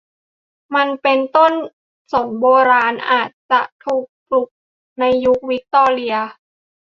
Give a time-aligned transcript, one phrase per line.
[0.75, 1.53] มันเป็นต้น
[2.11, 4.49] สนโบราณ อาจจะถูกปลูก
[4.99, 6.15] ในยุควิกตอเรีย